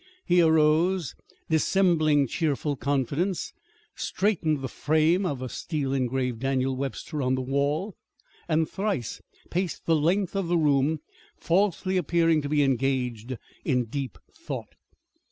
[0.25, 1.13] He arose,
[1.47, 3.53] dissembling cheerful confidence,
[3.93, 7.95] straightened the frame of a steel engraved Daniel Webster on the wall,
[8.47, 11.01] and thrice paced the length of the room,
[11.37, 14.73] falsely appearing to be engaged in deep thought.